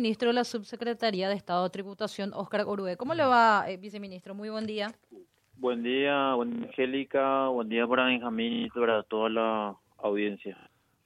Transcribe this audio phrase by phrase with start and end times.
[0.00, 2.96] Ministro de la Subsecretaría de Estado de Tributación, Oscar Orue.
[2.96, 4.32] ¿Cómo le va, eh, viceministro?
[4.32, 4.94] Muy buen día.
[5.56, 10.56] Buen día, buen Angélica, buen día para Benjamín y para toda la audiencia.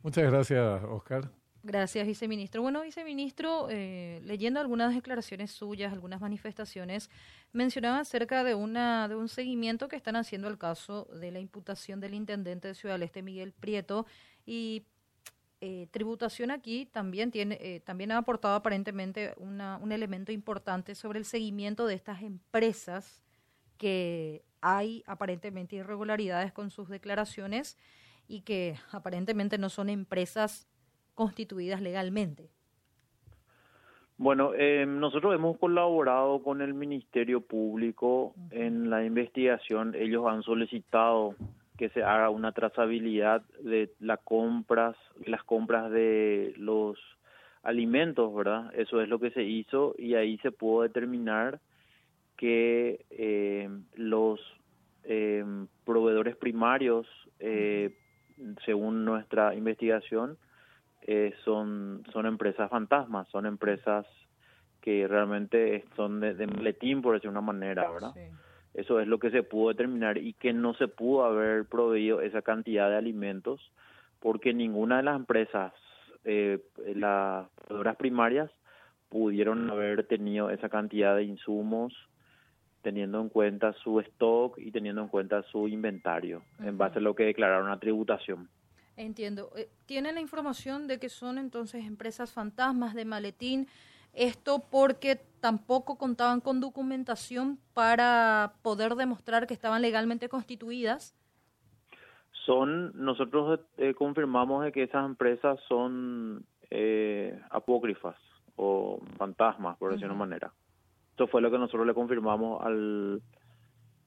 [0.03, 1.31] Muchas gracias, Oscar.
[1.63, 2.61] Gracias, viceministro.
[2.61, 7.09] Bueno, viceministro, eh, leyendo algunas declaraciones suyas, algunas manifestaciones,
[7.55, 11.99] mencionaba acerca de una de un seguimiento que están haciendo al caso de la imputación
[12.01, 14.05] del intendente de Ciudad del Este, Miguel Prieto,
[14.45, 14.83] y
[15.65, 21.21] eh, tributación aquí también tiene eh, también ha aportado aparentemente una, un elemento importante sobre
[21.21, 23.23] el seguimiento de estas empresas
[23.79, 27.79] que hay aparentemente irregularidades con sus declaraciones
[28.27, 30.67] y que aparentemente no son empresas
[31.15, 32.51] constituidas legalmente.
[34.19, 39.95] Bueno, eh, nosotros hemos colaborado con el Ministerio Público en la investigación.
[39.95, 41.37] Ellos han solicitado
[41.83, 44.95] que se haga una trazabilidad de las compras,
[45.27, 46.97] las compras de los
[47.65, 48.73] alimentos, ¿verdad?
[48.77, 51.59] Eso es lo que se hizo y ahí se pudo determinar
[52.37, 54.39] que eh, los
[55.03, 55.45] eh,
[55.85, 57.09] proveedores primarios,
[57.41, 57.99] eh,
[58.65, 60.39] según nuestra investigación,
[61.01, 64.07] eh, son, son empresas fantasmas, son empresas
[64.81, 68.15] que realmente son de, de maletín, por decir una manera, ¿verdad?
[68.75, 72.43] Eso es lo que se pudo determinar y que no se pudo haber proveído esa
[72.43, 73.61] cantidad de alimentos
[74.21, 75.73] porque ninguna de las empresas,
[76.25, 76.61] eh,
[76.95, 78.51] las proveedoras primarias,
[79.09, 81.93] pudieron haber tenido esa cantidad de insumos
[82.83, 87.15] teniendo en cuenta su stock y teniendo en cuenta su inventario, en base a lo
[87.15, 88.49] que declararon la tributación.
[88.97, 89.51] Entiendo.
[89.57, 93.69] Eh, ¿Tienen la información de que son entonces empresas fantasmas de maletín?
[94.13, 101.17] Esto porque tampoco contaban con documentación para poder demostrar que estaban legalmente constituidas.
[102.47, 108.17] Son, nosotros eh, confirmamos de que esas empresas son eh, apócrifas
[108.55, 110.53] o fantasmas, por decir una manera.
[111.11, 113.21] Esto fue lo que nosotros le confirmamos al,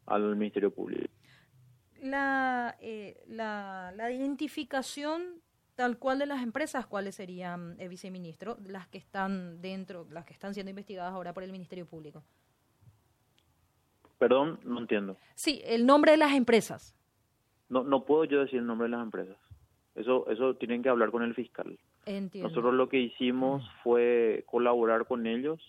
[0.06, 1.11] al Ministerio Público.
[2.02, 5.41] La, eh, la, la identificación
[5.75, 10.34] tal cual de las empresas, ¿cuáles serían, eh, viceministro, las que están dentro, las que
[10.34, 12.24] están siendo investigadas ahora por el Ministerio Público?
[14.18, 15.18] Perdón, no entiendo.
[15.35, 16.96] Sí, el nombre de las empresas.
[17.68, 19.38] No, no puedo yo decir el nombre de las empresas.
[19.96, 21.78] Eso, eso tienen que hablar con el fiscal.
[22.06, 22.50] Entiendo.
[22.50, 25.62] Nosotros lo que hicimos fue colaborar con ellos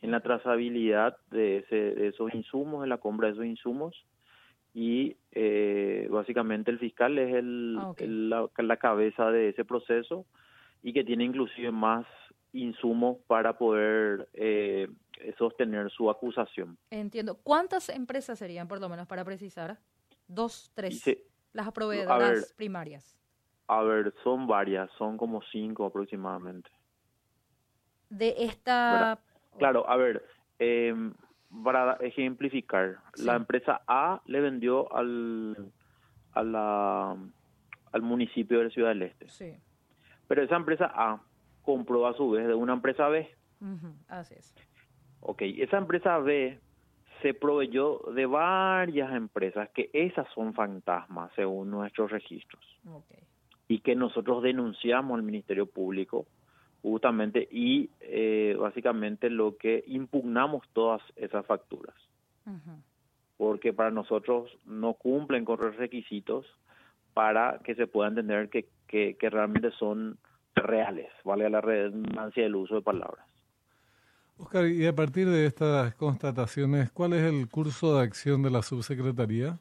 [0.00, 4.04] en la trazabilidad de, ese, de esos insumos, en la compra de esos insumos
[4.80, 10.24] y eh, básicamente el fiscal es el, Ah, el- la, la cabeza de ese proceso
[10.84, 12.06] y que tiene inclusive más
[12.52, 14.86] insumos para poder eh,
[15.36, 16.78] sostener su acusación.
[16.92, 17.36] Entiendo.
[17.42, 19.78] ¿Cuántas empresas serían, por lo menos, para precisar?
[20.28, 21.00] Dos, tres.
[21.00, 22.56] Se- Las proveedoras ver.
[22.56, 23.18] primarias.
[23.66, 26.70] a ver, son varias, son como cinco aproximadamente.
[28.10, 28.92] De esta...
[28.92, 29.18] ¿Verdad?
[29.58, 30.24] Claro, a ver,
[30.60, 30.94] eh,
[31.64, 33.24] para ejemplificar, Sí.
[33.24, 35.56] la empresa A le vendió al,
[36.32, 37.16] a la,
[37.92, 39.28] al municipio de Ciudad del Este.
[39.28, 39.52] Sí.
[40.26, 41.20] Pero esa empresa A
[41.62, 43.28] compró a su vez de una empresa B.
[44.08, 44.54] Así es.
[45.20, 46.60] Ok, esa empresa B
[47.22, 53.10] se proveyó de varias empresas que esas son fantasmas según nuestros registros Ok.
[53.66, 56.26] y que nosotros denunciamos al Ministerio Público
[56.82, 61.94] justamente y eh, básicamente lo que impugnamos todas esas facturas
[63.38, 66.44] porque para nosotros no cumplen con los requisitos
[67.14, 70.18] para que se pueda entender que, que, que realmente son
[70.54, 73.24] reales, vale la redundancia del uso de palabras.
[74.36, 78.62] Oscar, y a partir de estas constataciones, ¿cuál es el curso de acción de la
[78.62, 79.58] subsecretaría?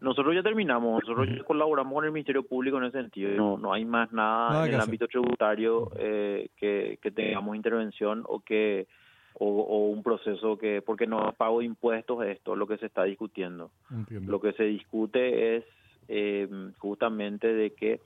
[0.00, 3.30] Nosotros ya terminamos, nosotros ya colaboramos con el Ministerio Público en ese sentido.
[3.36, 4.88] No, no hay más nada, Nada en el hacer.
[4.88, 8.86] ámbito tributario eh, que, que tengamos intervención o que
[9.34, 12.86] o, o un proceso que porque no pago de impuestos esto es lo que se
[12.86, 13.70] está discutiendo.
[13.90, 14.30] Entiendo.
[14.30, 15.64] Lo que se discute es
[16.08, 18.00] eh, justamente de que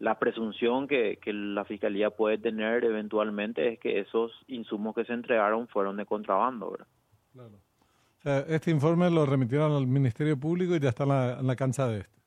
[0.00, 5.12] la presunción que, que la fiscalía puede tener eventualmente es que esos insumos que se
[5.12, 6.86] entregaron fueron de contrabando, ¿verdad?
[7.32, 7.50] Claro.
[8.22, 11.56] Sea, este informe lo remitieron al Ministerio Público y ya está en la, en la
[11.56, 12.20] cancha de este.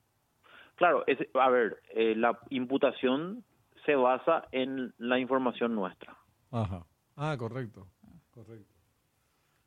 [0.76, 3.44] Claro, es, a ver, eh, la imputación
[3.86, 6.18] se basa en la información nuestra.
[6.52, 6.86] Ajá.
[7.16, 7.88] Ah, correcto.
[8.32, 8.74] Correcto.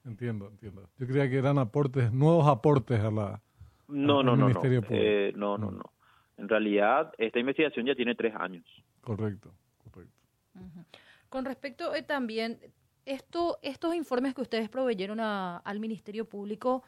[0.05, 0.89] Entiendo, entiendo.
[0.99, 3.41] Yo creía que eran aportes, nuevos aportes a la...
[3.89, 4.47] No, Al no, no, no.
[4.47, 5.05] Ministerio Público.
[5.05, 5.77] Eh, no, no, Mm.
[5.79, 5.93] no.
[6.39, 8.65] En realidad, esta investigación ya tiene tres años.
[9.01, 10.13] Correcto, correcto.
[11.31, 12.59] Con respecto eh, también,
[13.07, 16.83] esto, estos informes que ustedes proveyeron a- al Ministerio Público,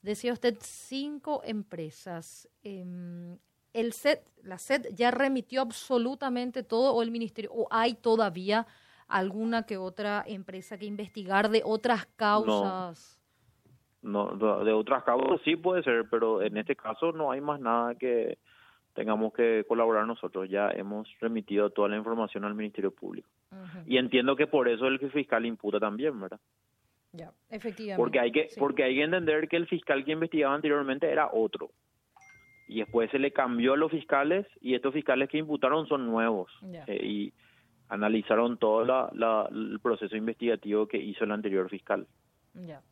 [0.00, 2.48] decía usted cinco empresas.
[2.62, 3.36] Em,
[4.42, 8.66] la SED ya remitió absolutamente todo o el Ministerio, o hay todavía
[9.06, 13.20] alguna que otra empresa que investigar de otras causas.
[14.02, 14.34] No,
[14.64, 18.38] de otras causas sí puede ser, pero en este caso no hay más nada que
[18.96, 20.48] tengamos que colaborar nosotros.
[20.48, 23.28] Ya hemos remitido toda la información al Ministerio Público.
[23.86, 26.40] Y entiendo que por eso el fiscal imputa también, ¿verdad?
[27.12, 27.96] Ya, efectivamente.
[27.96, 31.70] Porque hay que porque hay que entender que el fiscal que investigaba anteriormente era otro.
[32.68, 36.50] Y después se le cambió a los fiscales y estos fiscales que imputaron son nuevos.
[36.88, 37.32] Eh, y
[37.88, 42.06] analizaron todo la, el proceso investigativo que hizo el anterior fiscal.
[42.54, 42.82] Ya,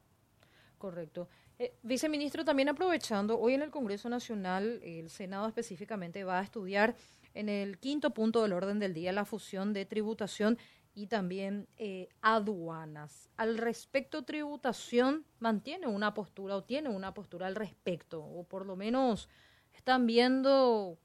[0.84, 1.28] correcto.
[1.58, 6.94] Eh, viceministro, también aprovechando, hoy en el Congreso Nacional, el Senado específicamente va a estudiar
[7.32, 10.58] en el quinto punto del orden del día la fusión de tributación
[10.94, 13.30] y también eh, aduanas.
[13.38, 18.76] Al respecto, tributación mantiene una postura o tiene una postura al respecto, o por lo
[18.76, 19.30] menos
[19.72, 20.98] están viendo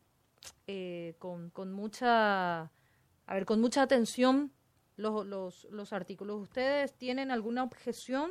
[0.68, 4.52] eh, con, con mucha a ver, con mucha atención
[4.98, 6.42] los, los, los artículos.
[6.42, 8.30] ¿Ustedes tienen alguna objeción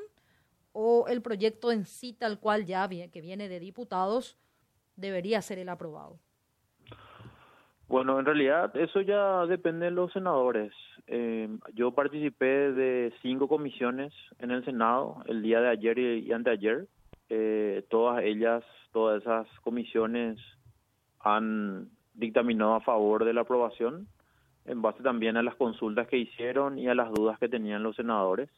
[0.73, 4.39] o el proyecto en sí tal cual ya que viene de diputados
[4.97, 6.19] debería ser el aprobado?
[7.89, 10.73] Bueno, en realidad eso ya depende de los senadores.
[11.07, 16.87] Eh, yo participé de cinco comisiones en el Senado el día de ayer y, anteayer.
[17.31, 18.63] Eh, todas ellas,
[18.93, 20.39] todas esas comisiones
[21.21, 24.07] han dictaminado a favor de la aprobación
[24.67, 27.97] en base también a las consultas que hicieron y a las dudas que tenían los
[27.97, 28.51] senadores.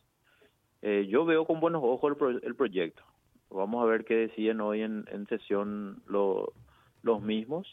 [0.82, 3.02] Eh, yo veo con buenos ojos el, proyecto.
[3.50, 7.66] Vamos a ver qué deciden hoy en, sesión los mismos.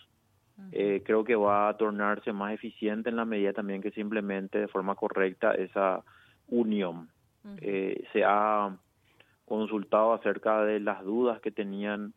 [0.71, 4.59] Eh, creo que va a tornarse más eficiente en la medida también que se implemente
[4.59, 6.04] de forma correcta esa
[6.48, 7.09] unión.
[7.62, 8.75] Eh, se ha
[9.45, 12.13] consultado acerca de las dudas que tenían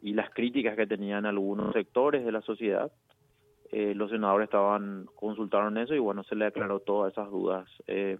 [0.00, 2.90] y las críticas que tenían algunos sectores de la sociedad
[3.70, 8.18] eh, los senadores estaban consultaron eso y bueno se le aclaró todas esas dudas eh,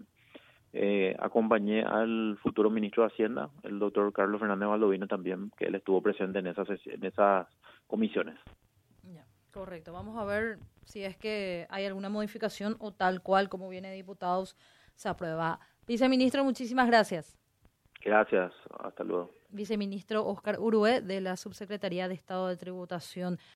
[0.73, 5.75] eh, acompañé al futuro ministro de Hacienda el doctor Carlos Fernández Valdovino también que él
[5.75, 7.47] estuvo presente en esas en esas
[7.87, 8.39] comisiones.
[9.53, 9.93] Correcto.
[9.93, 13.95] Vamos a ver si es que hay alguna modificación o tal cual como viene de
[13.95, 14.57] diputados
[14.95, 15.59] se aprueba.
[15.85, 17.37] Viceministro muchísimas gracias.
[18.03, 18.51] Gracias.
[18.79, 19.31] Hasta luego.
[19.49, 23.37] Viceministro Oscar Urue de la Subsecretaría de Estado de Tributación